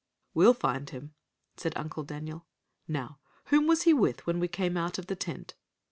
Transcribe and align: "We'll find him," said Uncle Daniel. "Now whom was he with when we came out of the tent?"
"We'll 0.33 0.55
find 0.55 0.89
him," 0.89 1.13
said 1.57 1.77
Uncle 1.77 2.01
Daniel. 2.03 2.47
"Now 2.87 3.19
whom 3.49 3.67
was 3.67 3.83
he 3.83 3.93
with 3.93 4.25
when 4.25 4.39
we 4.39 4.47
came 4.47 4.75
out 4.75 4.97
of 4.97 5.05
the 5.05 5.15
tent?" 5.15 5.53